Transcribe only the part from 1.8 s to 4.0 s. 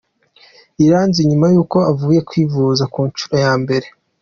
avuye kwivuza ku nshuro ya mbere.